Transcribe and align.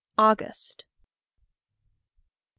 AUGUST. 0.17 0.83
1. 0.87 0.87